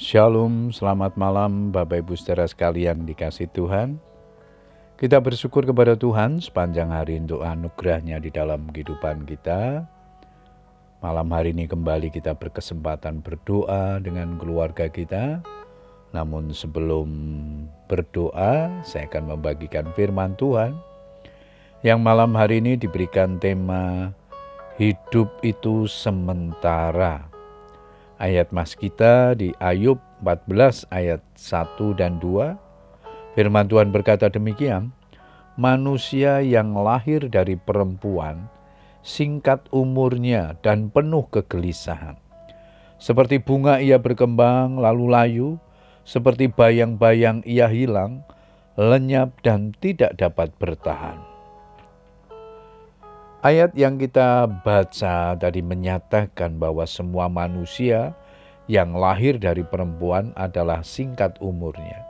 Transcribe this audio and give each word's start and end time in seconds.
Shalom, 0.00 0.72
selamat 0.72 1.20
malam 1.20 1.76
Bapak 1.76 2.00
Ibu 2.00 2.16
saudara 2.16 2.48
sekalian 2.48 3.04
dikasih 3.04 3.52
Tuhan. 3.52 4.00
Kita 4.96 5.20
bersyukur 5.20 5.68
kepada 5.68 5.92
Tuhan 5.92 6.40
sepanjang 6.40 6.88
hari 6.88 7.20
untuk 7.20 7.44
anugerahnya 7.44 8.16
di 8.16 8.32
dalam 8.32 8.72
kehidupan 8.72 9.28
kita. 9.28 9.84
Malam 11.04 11.28
hari 11.28 11.52
ini 11.52 11.68
kembali 11.68 12.08
kita 12.16 12.32
berkesempatan 12.32 13.20
berdoa 13.20 14.00
dengan 14.00 14.40
keluarga 14.40 14.88
kita. 14.88 15.44
Namun 16.16 16.56
sebelum 16.56 17.08
berdoa, 17.84 18.72
saya 18.80 19.04
akan 19.04 19.36
membagikan 19.36 19.84
firman 19.92 20.32
Tuhan 20.40 20.80
yang 21.84 22.00
malam 22.00 22.32
hari 22.40 22.64
ini 22.64 22.80
diberikan 22.80 23.36
tema 23.36 24.16
hidup 24.80 25.28
itu 25.44 25.84
sementara 25.84 27.29
ayat 28.20 28.52
mas 28.52 28.76
kita 28.76 29.32
di 29.32 29.56
Ayub 29.56 29.96
14 30.20 30.84
ayat 30.92 31.24
1 31.34 31.96
dan 31.96 32.20
2. 32.20 32.54
Firman 33.34 33.66
Tuhan 33.66 33.88
berkata 33.88 34.28
demikian, 34.28 34.92
manusia 35.56 36.44
yang 36.44 36.76
lahir 36.76 37.26
dari 37.32 37.56
perempuan 37.56 38.46
singkat 39.00 39.64
umurnya 39.72 40.60
dan 40.60 40.92
penuh 40.92 41.24
kegelisahan. 41.32 42.20
Seperti 43.00 43.40
bunga 43.40 43.80
ia 43.80 43.96
berkembang 43.96 44.76
lalu 44.76 45.06
layu, 45.08 45.48
seperti 46.04 46.52
bayang-bayang 46.52 47.40
ia 47.48 47.64
hilang, 47.64 48.20
lenyap 48.76 49.40
dan 49.40 49.72
tidak 49.80 50.20
dapat 50.20 50.52
bertahan. 50.60 51.29
Ayat 53.40 53.72
yang 53.72 53.96
kita 53.96 54.44
baca 54.44 55.32
tadi 55.32 55.64
menyatakan 55.64 56.60
bahwa 56.60 56.84
semua 56.84 57.24
manusia 57.32 58.12
yang 58.68 58.92
lahir 58.92 59.40
dari 59.40 59.64
perempuan 59.64 60.36
adalah 60.36 60.84
singkat 60.84 61.40
umurnya. 61.40 62.04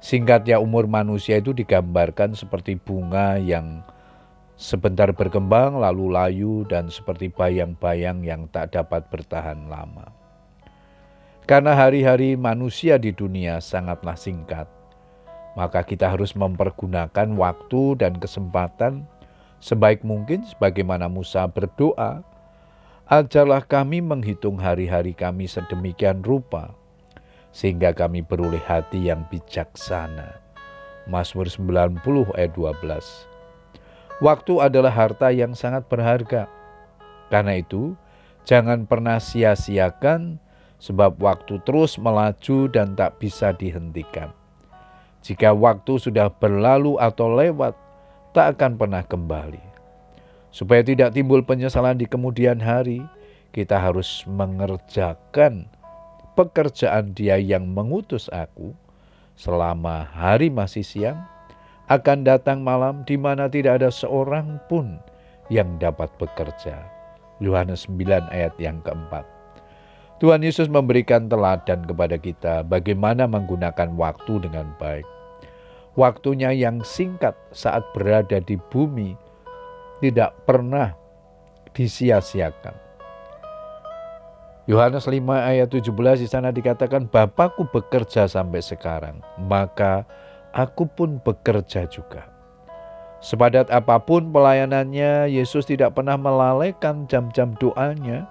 Singkatnya 0.00 0.56
umur 0.56 0.88
manusia 0.88 1.36
itu 1.36 1.52
digambarkan 1.52 2.32
seperti 2.32 2.80
bunga 2.80 3.36
yang 3.36 3.84
sebentar 4.56 5.12
berkembang 5.12 5.84
lalu 5.84 6.16
layu 6.16 6.64
dan 6.64 6.88
seperti 6.88 7.28
bayang-bayang 7.28 8.24
yang 8.24 8.48
tak 8.48 8.72
dapat 8.72 9.04
bertahan 9.12 9.68
lama. 9.68 10.08
Karena 11.44 11.76
hari-hari 11.76 12.40
manusia 12.40 12.96
di 12.96 13.12
dunia 13.12 13.60
sangatlah 13.60 14.16
singkat, 14.16 14.64
maka 15.60 15.84
kita 15.84 16.08
harus 16.08 16.32
mempergunakan 16.32 17.36
waktu 17.36 18.00
dan 18.00 18.16
kesempatan 18.16 19.04
Sebaik 19.58 20.06
mungkin 20.06 20.46
sebagaimana 20.46 21.10
Musa 21.10 21.42
berdoa, 21.50 22.22
ajarlah 23.10 23.66
kami 23.66 23.98
menghitung 23.98 24.54
hari-hari 24.54 25.16
kami 25.18 25.50
sedemikian 25.50 26.22
rupa, 26.22 26.78
sehingga 27.50 27.90
kami 27.90 28.22
beroleh 28.22 28.62
hati 28.62 29.10
yang 29.10 29.26
bijaksana. 29.26 30.38
Mazmur 31.08 31.48
90 31.50 31.98
ayat 32.36 32.52
12 32.54 34.20
Waktu 34.20 34.54
adalah 34.58 34.92
harta 34.92 35.30
yang 35.30 35.54
sangat 35.54 35.86
berharga. 35.86 36.50
Karena 37.32 37.58
itu, 37.58 37.94
jangan 38.42 38.84
pernah 38.84 39.22
sia-siakan 39.22 40.42
sebab 40.78 41.18
waktu 41.22 41.62
terus 41.62 41.98
melaju 41.98 42.66
dan 42.70 42.98
tak 42.98 43.18
bisa 43.22 43.54
dihentikan. 43.54 44.30
Jika 45.22 45.50
waktu 45.54 45.98
sudah 45.98 46.30
berlalu 46.30 46.98
atau 46.98 47.30
lewat, 47.30 47.74
tak 48.32 48.56
akan 48.56 48.76
pernah 48.76 49.02
kembali. 49.04 49.62
Supaya 50.48 50.80
tidak 50.80 51.12
timbul 51.12 51.44
penyesalan 51.44 52.00
di 52.00 52.08
kemudian 52.08 52.58
hari, 52.58 53.04
kita 53.52 53.76
harus 53.76 54.24
mengerjakan 54.28 55.68
pekerjaan 56.38 57.12
Dia 57.16 57.36
yang 57.40 57.68
mengutus 57.68 58.30
aku 58.30 58.72
selama 59.38 60.06
hari 60.08 60.50
masih 60.50 60.82
siang, 60.82 61.18
akan 61.88 62.26
datang 62.26 62.60
malam 62.60 63.02
di 63.08 63.16
mana 63.16 63.48
tidak 63.48 63.80
ada 63.80 63.90
seorang 63.90 64.60
pun 64.68 65.00
yang 65.48 65.80
dapat 65.80 66.12
bekerja. 66.20 66.84
Yohanes 67.38 67.86
9 67.88 68.28
ayat 68.34 68.54
yang 68.60 68.82
keempat. 68.84 69.24
Tuhan 70.18 70.42
Yesus 70.42 70.66
memberikan 70.66 71.30
teladan 71.30 71.86
kepada 71.86 72.18
kita 72.18 72.66
bagaimana 72.66 73.30
menggunakan 73.30 73.94
waktu 73.94 74.42
dengan 74.42 74.74
baik 74.74 75.06
waktunya 75.98 76.54
yang 76.54 76.78
singkat 76.86 77.34
saat 77.50 77.82
berada 77.90 78.38
di 78.38 78.54
bumi 78.70 79.18
tidak 79.98 80.30
pernah 80.46 80.94
disia-siakan. 81.74 82.86
Yohanes 84.70 85.10
5 85.10 85.18
ayat 85.26 85.66
17 85.66 86.22
di 86.22 86.28
sana 86.30 86.54
dikatakan 86.54 87.10
Bapakku 87.10 87.66
bekerja 87.74 88.30
sampai 88.30 88.62
sekarang, 88.62 89.18
maka 89.40 90.06
aku 90.54 90.86
pun 90.86 91.18
bekerja 91.18 91.88
juga. 91.90 92.30
Sepadat 93.18 93.66
apa 93.74 93.98
pun 93.98 94.30
pelayanannya, 94.30 95.26
Yesus 95.26 95.66
tidak 95.66 95.98
pernah 95.98 96.14
melalaikan 96.14 97.08
jam-jam 97.10 97.56
doanya 97.58 98.28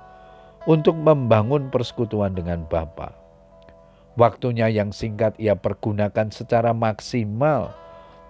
untuk 0.69 0.95
membangun 0.95 1.67
persekutuan 1.67 2.31
dengan 2.31 2.63
Bapa. 2.69 3.26
Waktunya 4.17 4.65
yang 4.65 4.89
singkat 4.89 5.37
ia 5.37 5.53
pergunakan 5.53 6.33
secara 6.33 6.73
maksimal 6.73 7.69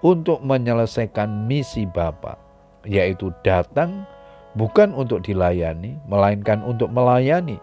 untuk 0.03 0.43
menyelesaikan 0.43 1.47
misi 1.47 1.87
Bapa, 1.87 2.35
yaitu 2.83 3.31
datang 3.39 4.03
bukan 4.59 4.91
untuk 4.91 5.23
dilayani, 5.23 5.95
melainkan 6.11 6.59
untuk 6.67 6.91
melayani 6.91 7.55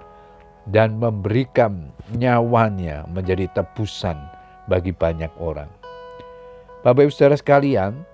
dan 0.72 0.96
memberikan 0.96 1.92
nyawanya 2.16 3.04
menjadi 3.12 3.44
tebusan 3.52 4.16
bagi 4.72 4.96
banyak 4.96 5.28
orang. 5.36 5.68
Bapak 6.80 7.04
Ibu 7.04 7.12
Saudara 7.12 7.36
sekalian, 7.36 8.08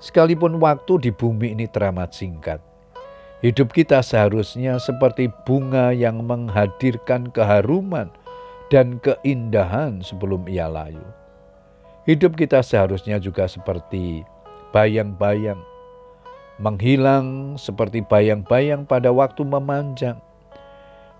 sekalipun 0.00 0.56
waktu 0.56 1.04
di 1.04 1.10
bumi 1.12 1.52
ini 1.52 1.68
teramat 1.68 2.16
singkat, 2.16 2.64
hidup 3.44 3.76
kita 3.76 4.00
seharusnya 4.00 4.80
seperti 4.80 5.28
bunga 5.44 5.92
yang 5.92 6.24
menghadirkan 6.24 7.28
keharuman 7.28 8.08
dan 8.72 8.96
keindahan 9.04 10.00
sebelum 10.00 10.48
ia 10.48 10.64
layu. 10.64 11.04
Hidup 12.08 12.40
kita 12.40 12.64
seharusnya 12.64 13.20
juga 13.20 13.44
seperti 13.44 14.24
bayang-bayang, 14.72 15.60
menghilang 16.56 17.60
seperti 17.60 18.00
bayang-bayang 18.00 18.88
pada 18.88 19.12
waktu 19.12 19.44
memanjang, 19.44 20.16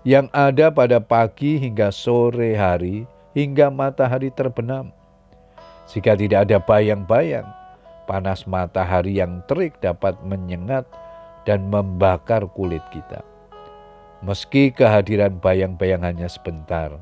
yang 0.01 0.27
ada 0.33 0.73
pada 0.73 0.97
pagi 0.97 1.61
hingga 1.61 1.93
sore 1.93 2.57
hari 2.57 3.05
hingga 3.37 3.69
matahari 3.69 4.33
terbenam. 4.33 4.89
Jika 5.87 6.17
tidak 6.17 6.49
ada 6.49 6.57
bayang-bayang, 6.57 7.45
panas 8.09 8.49
matahari 8.49 9.21
yang 9.21 9.45
terik 9.45 9.77
dapat 9.77 10.17
menyengat 10.25 10.89
dan 11.45 11.69
membakar 11.69 12.43
kulit 12.57 12.81
kita. 12.89 13.21
Meski 14.25 14.73
kehadiran 14.73 15.37
bayang-bayang 15.37 16.01
hanya 16.01 16.27
sebentar, 16.31 16.95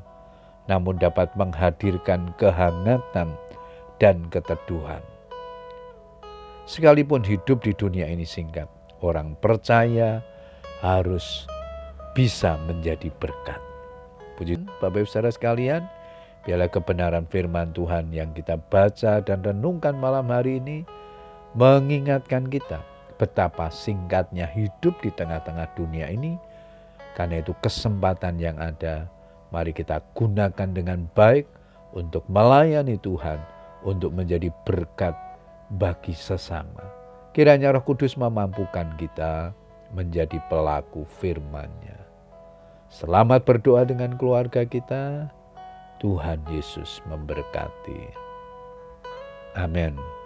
namun 0.70 0.98
dapat 0.98 1.30
menghadirkan 1.34 2.30
kehangatan 2.38 3.34
dan 3.98 4.16
keteduhan. 4.30 5.02
Sekalipun 6.66 7.26
hidup 7.26 7.62
di 7.66 7.74
dunia 7.74 8.06
ini 8.06 8.22
singkat, 8.22 8.70
orang 9.02 9.34
percaya 9.42 10.22
harus 10.82 11.46
bisa 12.14 12.54
menjadi 12.66 13.10
berkat. 13.18 13.58
Puji 14.38 14.58
Bapak 14.78 15.02
Ibu 15.02 15.08
Saudara 15.10 15.34
sekalian, 15.34 15.82
biarlah 16.46 16.70
kebenaran 16.70 17.26
firman 17.26 17.74
Tuhan 17.74 18.10
yang 18.14 18.30
kita 18.34 18.58
baca 18.58 19.22
dan 19.22 19.42
renungkan 19.42 19.94
malam 19.98 20.30
hari 20.30 20.58
ini 20.58 20.86
mengingatkan 21.54 22.48
kita 22.48 22.82
betapa 23.20 23.70
singkatnya 23.70 24.50
hidup 24.50 24.98
di 24.98 25.14
tengah-tengah 25.14 25.70
dunia 25.78 26.10
ini 26.10 26.34
karena 27.14 27.44
itu 27.44 27.52
kesempatan 27.60 28.40
yang 28.40 28.56
ada 28.58 29.06
Mari 29.52 29.76
kita 29.76 30.00
gunakan 30.16 30.68
dengan 30.72 31.04
baik 31.12 31.44
untuk 31.92 32.24
melayani 32.32 32.96
Tuhan, 32.96 33.36
untuk 33.84 34.16
menjadi 34.16 34.48
berkat 34.64 35.12
bagi 35.76 36.16
sesama. 36.16 36.88
Kiranya 37.36 37.76
Roh 37.76 37.84
Kudus 37.84 38.16
memampukan 38.16 38.96
kita 38.96 39.52
menjadi 39.92 40.40
pelaku 40.48 41.04
firman-Nya. 41.20 42.00
Selamat 42.88 43.44
berdoa 43.44 43.84
dengan 43.84 44.16
keluarga 44.16 44.64
kita. 44.64 45.28
Tuhan 46.00 46.40
Yesus 46.48 47.04
memberkati. 47.08 48.02
Amin. 49.56 50.21